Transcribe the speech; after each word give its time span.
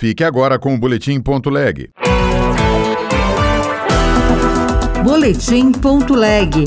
Fique 0.00 0.24
agora 0.24 0.58
com 0.58 0.74
o 0.74 0.78
Boletim 0.78 1.20
Ponto 1.20 1.50
Leg. 1.50 1.90
Boletim 5.04 5.72
Ponto 5.72 6.14
Leg. 6.14 6.64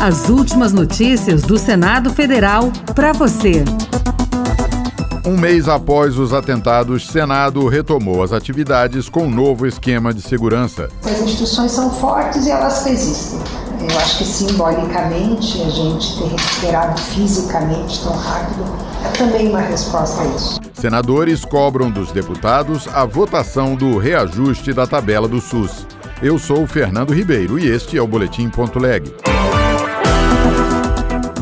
As 0.00 0.30
últimas 0.30 0.72
notícias 0.72 1.42
do 1.42 1.58
Senado 1.58 2.08
Federal 2.08 2.72
para 2.94 3.12
você. 3.12 3.62
Um 5.26 5.36
mês 5.36 5.68
após 5.68 6.18
os 6.18 6.32
atentados, 6.32 7.08
Senado 7.08 7.68
retomou 7.68 8.22
as 8.22 8.32
atividades 8.32 9.06
com 9.10 9.24
um 9.24 9.30
novo 9.30 9.66
esquema 9.66 10.14
de 10.14 10.22
segurança. 10.22 10.88
As 11.04 11.20
instituições 11.20 11.72
são 11.72 11.90
fortes 11.90 12.46
e 12.46 12.50
elas 12.50 12.82
resistem. 12.86 13.38
Eu 13.82 13.98
acho 13.98 14.16
que 14.16 14.24
simbolicamente 14.24 15.60
a 15.60 15.68
gente 15.68 16.16
ter 16.16 16.28
recuperado 16.28 16.98
fisicamente 17.02 18.02
tão 18.02 18.16
rápido 18.16 18.64
é 19.04 19.08
também 19.18 19.48
uma 19.50 19.60
resposta 19.60 20.22
a 20.22 20.26
isso. 20.28 20.69
Senadores 20.80 21.44
cobram 21.44 21.90
dos 21.90 22.10
deputados 22.10 22.88
a 22.88 23.04
votação 23.04 23.76
do 23.76 23.98
reajuste 23.98 24.72
da 24.72 24.86
tabela 24.86 25.28
do 25.28 25.38
SUS. 25.38 25.86
Eu 26.22 26.38
sou 26.38 26.66
Fernando 26.66 27.12
Ribeiro 27.12 27.58
e 27.58 27.68
este 27.68 27.98
é 27.98 28.02
o 28.02 28.06
Boletim 28.06 28.48
Ponto 28.48 28.78
Leg. 28.78 29.14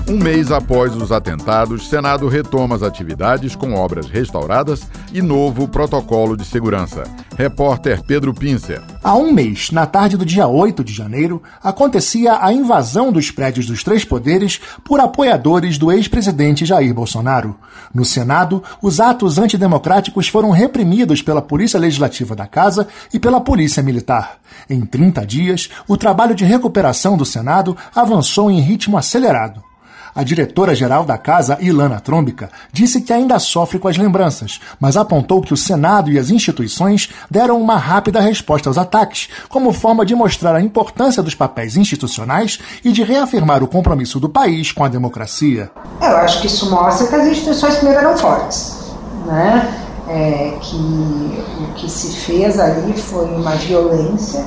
Um 0.08 0.18
mês 0.18 0.50
após 0.50 0.92
os 0.96 1.12
atentados, 1.12 1.88
Senado 1.88 2.26
retoma 2.26 2.74
as 2.74 2.82
atividades 2.82 3.54
com 3.54 3.74
obras 3.74 4.08
restauradas 4.08 4.88
e 5.12 5.22
novo 5.22 5.68
protocolo 5.68 6.36
de 6.36 6.44
segurança. 6.44 7.04
Repórter 7.36 8.02
Pedro 8.02 8.34
Pincer. 8.34 8.82
Há 9.08 9.16
um 9.16 9.32
mês, 9.32 9.70
na 9.70 9.86
tarde 9.86 10.18
do 10.18 10.26
dia 10.26 10.46
8 10.46 10.84
de 10.84 10.92
janeiro, 10.92 11.42
acontecia 11.62 12.44
a 12.44 12.52
invasão 12.52 13.10
dos 13.10 13.30
prédios 13.30 13.64
dos 13.64 13.82
três 13.82 14.04
poderes 14.04 14.60
por 14.84 15.00
apoiadores 15.00 15.78
do 15.78 15.90
ex-presidente 15.90 16.66
Jair 16.66 16.92
Bolsonaro. 16.92 17.56
No 17.94 18.04
Senado, 18.04 18.62
os 18.82 19.00
atos 19.00 19.38
antidemocráticos 19.38 20.28
foram 20.28 20.50
reprimidos 20.50 21.22
pela 21.22 21.40
Polícia 21.40 21.80
Legislativa 21.80 22.36
da 22.36 22.46
Casa 22.46 22.86
e 23.10 23.18
pela 23.18 23.40
Polícia 23.40 23.82
Militar. 23.82 24.36
Em 24.68 24.82
30 24.82 25.24
dias, 25.24 25.70
o 25.88 25.96
trabalho 25.96 26.34
de 26.34 26.44
recuperação 26.44 27.16
do 27.16 27.24
Senado 27.24 27.74
avançou 27.94 28.50
em 28.50 28.60
ritmo 28.60 28.98
acelerado. 28.98 29.67
A 30.14 30.22
diretora-geral 30.22 31.04
da 31.04 31.18
casa, 31.18 31.58
Ilana 31.60 32.00
Trombica, 32.00 32.50
disse 32.72 33.00
que 33.00 33.12
ainda 33.12 33.38
sofre 33.38 33.78
com 33.78 33.88
as 33.88 33.96
lembranças, 33.96 34.60
mas 34.80 34.96
apontou 34.96 35.40
que 35.40 35.52
o 35.52 35.56
Senado 35.56 36.10
e 36.10 36.18
as 36.18 36.30
instituições 36.30 37.10
deram 37.30 37.60
uma 37.60 37.76
rápida 37.76 38.20
resposta 38.20 38.68
aos 38.68 38.78
ataques, 38.78 39.28
como 39.48 39.72
forma 39.72 40.04
de 40.04 40.14
mostrar 40.14 40.54
a 40.54 40.62
importância 40.62 41.22
dos 41.22 41.34
papéis 41.34 41.76
institucionais 41.76 42.58
e 42.84 42.92
de 42.92 43.02
reafirmar 43.02 43.62
o 43.62 43.68
compromisso 43.68 44.18
do 44.18 44.28
país 44.28 44.72
com 44.72 44.84
a 44.84 44.88
democracia. 44.88 45.70
Eu 46.00 46.16
acho 46.16 46.40
que 46.40 46.46
isso 46.46 46.70
mostra 46.70 47.06
que 47.06 47.14
as 47.14 47.26
instituições 47.26 47.76
primeiro 47.76 48.00
eram 48.00 48.16
fortes, 48.16 48.92
né? 49.26 49.84
É, 50.08 50.56
que 50.62 50.76
o 50.76 51.74
que 51.74 51.90
se 51.90 52.16
fez 52.16 52.58
ali 52.58 52.94
foi 52.94 53.26
uma 53.26 53.50
violência 53.56 54.42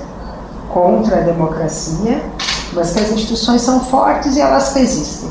contra 0.69 1.17
a 1.17 1.21
democracia, 1.21 2.23
mas 2.73 2.91
que 2.91 2.99
as 2.99 3.11
instituições 3.11 3.61
são 3.61 3.79
fortes 3.81 4.35
e 4.35 4.41
elas 4.41 4.73
resistem 4.73 5.29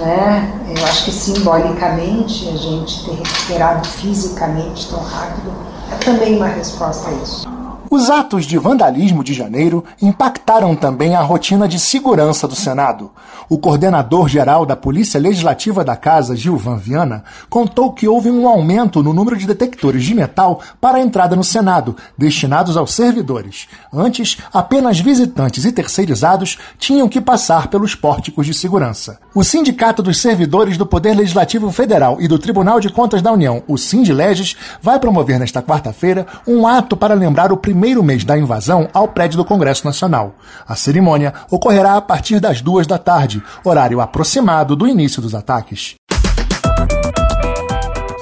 né? 0.00 0.52
Eu 0.76 0.84
acho 0.84 1.04
que 1.04 1.12
simbolicamente 1.12 2.48
a 2.48 2.56
gente 2.56 3.04
ter 3.04 3.12
recuperado 3.12 3.86
fisicamente 3.88 4.88
tão 4.88 5.00
rápido 5.00 5.52
é 5.92 5.96
também 5.96 6.36
uma 6.36 6.48
resposta 6.48 7.10
a 7.10 7.12
isso. 7.12 7.59
Os 7.90 8.08
atos 8.08 8.46
de 8.46 8.56
vandalismo 8.56 9.24
de 9.24 9.34
janeiro 9.34 9.84
impactaram 10.00 10.76
também 10.76 11.16
a 11.16 11.22
rotina 11.22 11.66
de 11.66 11.76
segurança 11.76 12.46
do 12.46 12.54
Senado. 12.54 13.10
O 13.48 13.58
coordenador-geral 13.58 14.64
da 14.64 14.76
Polícia 14.76 15.18
Legislativa 15.18 15.82
da 15.82 15.96
Casa, 15.96 16.36
Gilvan 16.36 16.76
Viana, 16.76 17.24
contou 17.48 17.92
que 17.92 18.06
houve 18.06 18.30
um 18.30 18.46
aumento 18.46 19.02
no 19.02 19.12
número 19.12 19.36
de 19.36 19.44
detectores 19.44 20.04
de 20.04 20.14
metal 20.14 20.60
para 20.80 20.98
a 20.98 21.00
entrada 21.00 21.34
no 21.34 21.42
Senado, 21.42 21.96
destinados 22.16 22.76
aos 22.76 22.94
servidores. 22.94 23.66
Antes, 23.92 24.38
apenas 24.52 25.00
visitantes 25.00 25.64
e 25.64 25.72
terceirizados 25.72 26.58
tinham 26.78 27.08
que 27.08 27.20
passar 27.20 27.66
pelos 27.66 27.96
pórticos 27.96 28.46
de 28.46 28.54
segurança. 28.54 29.18
O 29.34 29.42
Sindicato 29.42 30.00
dos 30.00 30.20
Servidores 30.20 30.76
do 30.76 30.86
Poder 30.86 31.16
Legislativo 31.16 31.72
Federal 31.72 32.18
e 32.20 32.28
do 32.28 32.38
Tribunal 32.38 32.78
de 32.78 32.88
Contas 32.88 33.20
da 33.20 33.32
União, 33.32 33.64
o 33.66 33.76
Sindileges, 33.76 34.56
vai 34.80 35.00
promover 35.00 35.40
nesta 35.40 35.60
quarta-feira 35.60 36.24
um 36.46 36.68
ato 36.68 36.96
para 36.96 37.14
lembrar 37.14 37.50
o 37.50 37.56
primeiro 37.56 37.79
primeiro 37.80 38.04
mês 38.04 38.26
da 38.26 38.36
invasão 38.36 38.90
ao 38.92 39.08
prédio 39.08 39.38
do 39.38 39.44
Congresso 39.44 39.86
Nacional. 39.86 40.34
A 40.68 40.76
cerimônia 40.76 41.32
ocorrerá 41.50 41.96
a 41.96 42.02
partir 42.02 42.38
das 42.38 42.60
duas 42.60 42.86
da 42.86 42.98
tarde, 42.98 43.42
horário 43.64 44.02
aproximado 44.02 44.76
do 44.76 44.86
início 44.86 45.22
dos 45.22 45.34
ataques. 45.34 45.94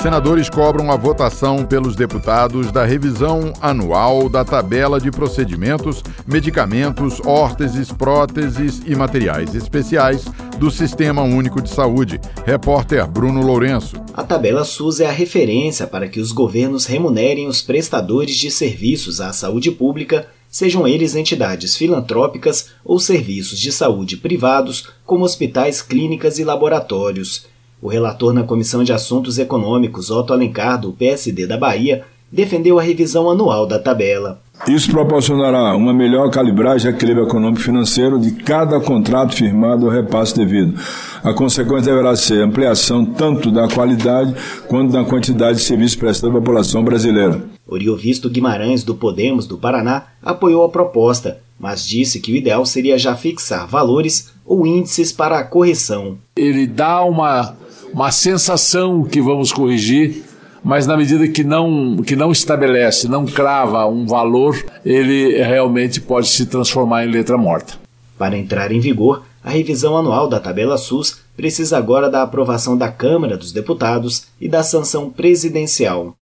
Senadores 0.01 0.49
cobram 0.49 0.93
a 0.93 0.97
votação 0.97 1.67
pelos 1.67 1.97
deputados 1.97 2.71
da 2.71 2.85
revisão 2.85 3.53
anual 3.61 4.29
da 4.29 4.45
tabela 4.45 5.01
de 5.01 5.11
procedimentos, 5.11 6.05
medicamentos, 6.25 7.21
órteses, 7.27 7.91
próteses 7.91 8.81
e 8.87 8.95
materiais 8.95 9.57
especiais 9.57 10.25
do 10.57 10.71
Sistema 10.71 11.23
Único 11.23 11.61
de 11.61 11.69
Saúde. 11.69 12.21
Repórter 12.47 13.09
Bruno 13.09 13.43
Lourenço. 13.43 13.97
A 14.15 14.23
tabela 14.23 14.65
SUS 14.65 15.01
é 15.01 15.07
a 15.07 15.13
referência 15.13 15.85
para 15.85 16.09
que 16.09 16.21
os 16.21 16.31
governos 16.31 16.87
remunerem 16.87 17.49
os 17.49 17.61
prestadores 17.61 18.37
de 18.37 18.53
serviços 18.53 19.21
à 19.21 19.33
saúde 19.33 19.73
pública, 19.73 20.29
sejam 20.49 20.87
eles 20.87 21.17
entidades 21.17 21.77
filantrópicas 21.77 22.71
ou 22.85 23.01
serviços 23.01 23.59
de 23.59 23.73
saúde 23.73 24.17
privados, 24.17 24.91
como 25.05 25.25
hospitais, 25.25 25.83
clínicas 25.83 26.39
e 26.39 26.45
laboratórios. 26.45 27.47
O 27.81 27.89
relator 27.89 28.33
na 28.33 28.43
Comissão 28.43 28.83
de 28.83 28.93
Assuntos 28.93 29.39
Econômicos, 29.39 30.11
Otto 30.11 30.33
Alencar, 30.33 30.81
do 30.81 30.93
PSD 30.93 31.47
da 31.47 31.57
Bahia, 31.57 32.05
defendeu 32.31 32.79
a 32.79 32.83
revisão 32.83 33.31
anual 33.31 33.67
da 33.67 33.79
tabela. 33.79 34.41
Isso 34.67 34.91
proporcionará 34.91 35.75
uma 35.77 35.95
melhor 35.95 36.29
calibragem 36.31 36.91
do 36.91 36.97
equilíbrio 36.97 37.27
econômico 37.27 37.63
financeiro 37.63 38.19
de 38.19 38.33
cada 38.33 38.81
contrato 38.81 39.37
firmado 39.37 39.87
ou 39.87 39.93
repasse 39.93 40.35
devido. 40.37 40.79
A 41.23 41.33
consequência 41.33 41.93
deverá 41.93 42.17
ser 42.17 42.43
ampliação 42.43 43.05
tanto 43.05 43.51
da 43.51 43.69
qualidade 43.69 44.35
quanto 44.67 44.93
da 44.93 45.05
quantidade 45.05 45.59
de 45.59 45.65
serviços 45.65 45.97
prestados 45.97 46.37
à 46.37 46.41
população 46.41 46.83
brasileira. 46.83 47.41
Oriovisto 47.67 48.29
Guimarães, 48.29 48.83
do 48.83 48.95
Podemos 48.95 49.47
do 49.47 49.57
Paraná, 49.57 50.07
apoiou 50.21 50.65
a 50.65 50.69
proposta, 50.69 51.39
mas 51.59 51.87
disse 51.87 52.19
que 52.19 52.33
o 52.33 52.37
ideal 52.37 52.67
seria 52.67 52.99
já 52.99 53.15
fixar 53.15 53.67
valores 53.67 54.33
ou 54.45 54.67
índices 54.67 55.13
para 55.13 55.39
a 55.39 55.45
correção. 55.45 56.19
Ele 56.37 56.67
dá 56.67 57.05
uma 57.05 57.55
uma 57.99 58.13
sensação 58.13 59.03
que 59.03 59.21
vamos 59.21 59.51
corrigir, 59.51 60.23
mas 60.63 60.87
na 60.87 60.97
medida 60.97 61.27
que 61.27 61.43
não, 61.43 61.97
que 61.97 62.15
não 62.15 62.31
estabelece, 62.31 63.09
não 63.09 63.27
crava 63.27 63.85
um 63.87 64.07
valor, 64.07 64.57
ele 64.85 65.37
realmente 65.43 66.01
pode 66.01 66.29
se 66.29 66.47
transformar 66.47 67.05
em 67.05 67.11
letra 67.11 67.37
morta. 67.37 67.75
Para 68.17 68.39
entrar 68.39 68.71
em 68.71 68.79
vigor, 68.79 69.25
a 69.43 69.51
revisão 69.51 69.97
anual 69.97 70.29
da 70.29 70.39
tabela 70.39 70.79
SUS 70.79 71.19
precisa 71.37 71.77
agora 71.77 72.09
da 72.09 72.23
aprovação 72.23 72.79
da 72.79 72.89
Câmara 72.89 73.37
dos 73.37 73.51
Deputados 73.51 74.29
e 74.41 74.49
da 74.49 74.63
sanção 74.63 75.11
presidencial. 75.11 76.15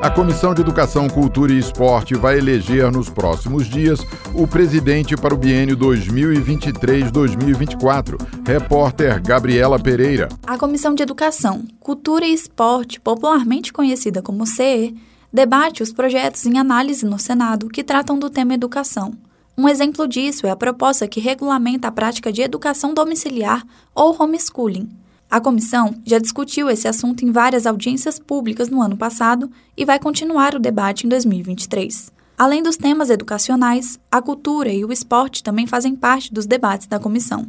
A 0.00 0.08
Comissão 0.08 0.54
de 0.54 0.60
Educação, 0.60 1.08
Cultura 1.08 1.52
e 1.52 1.58
Esporte 1.58 2.14
vai 2.14 2.38
eleger 2.38 2.88
nos 2.92 3.10
próximos 3.10 3.66
dias 3.66 3.98
o 4.32 4.46
presidente 4.46 5.16
para 5.16 5.34
o 5.34 5.36
biênio 5.36 5.76
2023-2024. 5.76 8.16
Repórter 8.46 9.20
Gabriela 9.20 9.76
Pereira. 9.76 10.28
A 10.46 10.56
Comissão 10.56 10.94
de 10.94 11.02
Educação, 11.02 11.64
Cultura 11.80 12.24
e 12.24 12.32
Esporte, 12.32 13.00
popularmente 13.00 13.72
conhecida 13.72 14.22
como 14.22 14.46
CE, 14.46 14.94
debate 15.32 15.82
os 15.82 15.92
projetos 15.92 16.46
em 16.46 16.58
análise 16.58 17.04
no 17.04 17.18
Senado 17.18 17.68
que 17.68 17.82
tratam 17.82 18.20
do 18.20 18.30
tema 18.30 18.54
educação. 18.54 19.14
Um 19.56 19.68
exemplo 19.68 20.06
disso 20.06 20.46
é 20.46 20.50
a 20.50 20.56
proposta 20.56 21.08
que 21.08 21.18
regulamenta 21.18 21.88
a 21.88 21.92
prática 21.92 22.32
de 22.32 22.40
educação 22.40 22.94
domiciliar 22.94 23.64
ou 23.92 24.14
homeschooling 24.16 24.88
a 25.30 25.40
comissão 25.40 25.94
já 26.06 26.18
discutiu 26.18 26.70
esse 26.70 26.88
assunto 26.88 27.22
em 27.22 27.30
várias 27.30 27.66
audiências 27.66 28.18
públicas 28.18 28.70
no 28.70 28.80
ano 28.80 28.96
passado 28.96 29.50
e 29.76 29.84
vai 29.84 29.98
continuar 29.98 30.54
o 30.54 30.58
debate 30.58 31.04
em 31.04 31.08
2023. 31.08 32.10
Além 32.38 32.62
dos 32.62 32.78
temas 32.78 33.10
educacionais, 33.10 33.98
a 34.10 34.22
cultura 34.22 34.70
e 34.70 34.84
o 34.84 34.92
esporte 34.92 35.42
também 35.42 35.66
fazem 35.66 35.94
parte 35.94 36.32
dos 36.32 36.46
debates 36.46 36.86
da 36.86 36.98
comissão. 36.98 37.46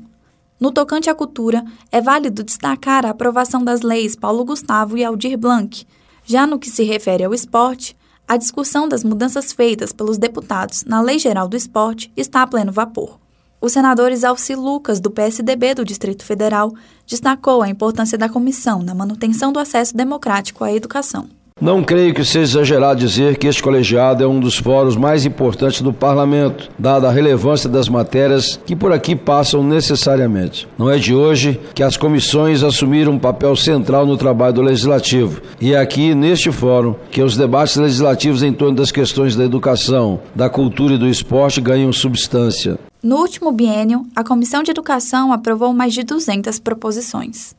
No 0.60 0.72
tocante 0.74 1.10
à 1.10 1.16
cultura, 1.16 1.64
é 1.90 2.02
válido 2.02 2.44
destacar 2.44 3.06
a 3.06 3.12
aprovação 3.12 3.64
das 3.64 3.82
leis 3.82 4.14
Paulo 4.14 4.44
Gustavo 4.44 4.98
e 4.98 5.06
Aldir 5.06 5.38
Blanc. 5.38 5.88
Já 6.26 6.46
no 6.46 6.60
que 6.60 6.70
se 6.70 6.84
refere 6.84 7.24
ao 7.24 7.34
esporte, 7.34 7.96
a 8.28 8.36
discussão 8.36 8.90
das 8.90 9.06
mudanças 9.06 9.54
feitas 9.54 9.94
pelos 9.94 10.18
deputados 10.18 10.84
na 10.84 11.00
Lei 11.02 11.18
Geral 11.18 11.48
do 11.48 11.56
Esporte 11.56 12.12
está 12.18 12.42
a 12.42 12.48
pleno 12.48 12.74
vapor. 12.74 13.18
O 13.62 13.68
senador 13.68 14.12
Isalci 14.12 14.56
Lucas, 14.56 15.02
do 15.02 15.12
PSDB 15.12 15.74
do 15.74 15.84
Distrito 15.84 16.24
Federal, 16.24 16.74
destacou 17.06 17.62
a 17.62 17.68
importância 17.68 18.18
da 18.18 18.30
comissão 18.30 18.82
na 18.82 18.96
manutenção 18.96 19.52
do 19.52 19.60
acesso 19.60 19.98
democrático 19.98 20.64
à 20.64 20.72
educação. 20.72 21.30
Não 21.62 21.84
creio 21.84 22.14
que 22.14 22.24
seja 22.24 22.60
exagerado 22.60 23.02
dizer 23.02 23.38
que 23.38 23.46
este 23.46 23.62
colegiado 23.62 24.24
é 24.24 24.28
um 24.28 24.40
dos 24.40 24.58
fóruns 24.58 24.96
mais 24.96 25.26
importantes 25.26 25.82
do 25.82 25.92
parlamento, 25.92 26.70
dada 26.80 27.10
a 27.10 27.12
relevância 27.12 27.70
das 27.70 27.90
matérias 27.90 28.58
que 28.66 28.78
por 28.78 28.94
aqui 28.94 29.14
passam 29.14 29.62
necessariamente. 29.62 30.66
Não 30.78 30.90
é 30.90 30.98
de 30.98 31.14
hoje 31.14 31.60
que 31.76 31.84
as 31.84 31.98
comissões 31.98 32.64
assumiram 32.64 33.12
um 33.12 33.20
papel 33.20 33.58
central 33.58 34.06
no 34.06 34.16
trabalho 34.16 34.54
do 34.54 34.62
legislativo, 34.62 35.42
e 35.60 35.74
é 35.74 35.78
aqui 35.78 36.16
neste 36.16 36.50
fórum 36.50 36.96
que 37.12 37.22
os 37.22 37.36
debates 37.36 37.76
legislativos 37.76 38.42
em 38.42 38.54
torno 38.54 38.78
das 38.78 38.90
questões 38.90 39.36
da 39.36 39.44
educação, 39.44 40.22
da 40.34 40.50
cultura 40.50 40.94
e 40.94 40.98
do 40.98 41.10
esporte 41.10 41.60
ganham 41.60 41.92
substância. 41.92 42.80
No 43.04 43.18
último 43.18 43.52
biênio, 43.52 44.06
a 44.16 44.24
Comissão 44.24 44.64
de 44.64 44.72
Educação 44.72 45.34
aprovou 45.34 45.74
mais 45.74 45.94
de 45.94 46.04
200 46.04 46.58
proposições. 46.60 47.59